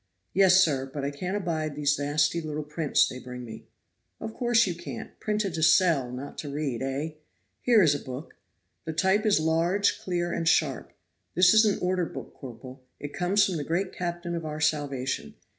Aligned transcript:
"Yes, 0.33 0.63
sir; 0.63 0.89
but 0.91 1.05
I 1.05 1.11
can't 1.11 1.37
abide 1.37 1.75
them 1.75 1.85
nasty 1.99 2.41
little 2.41 2.63
prints 2.63 3.07
they 3.07 3.19
bring 3.19 3.45
me." 3.45 3.67
"Of 4.19 4.33
course 4.33 4.65
you 4.65 4.73
can't. 4.73 5.11
Printed 5.19 5.53
to 5.53 5.61
sell, 5.61 6.11
not 6.11 6.39
to 6.39 6.49
read, 6.49 6.81
eh? 6.81 7.11
Here 7.61 7.83
is 7.83 7.93
a 7.93 7.99
book. 7.99 8.33
The 8.85 8.93
type 8.93 9.27
is 9.27 9.39
large, 9.39 9.99
clear 9.99 10.33
and 10.33 10.47
sharp. 10.47 10.91
This 11.35 11.53
is 11.53 11.65
an 11.65 11.77
order 11.83 12.07
book, 12.07 12.33
corporal. 12.33 12.83
It 12.99 13.13
comes 13.13 13.45
from 13.45 13.57
the 13.57 13.63
great 13.63 13.93
Captain 13.93 14.33
of 14.33 14.43
our 14.43 14.59
salvation. 14.59 15.35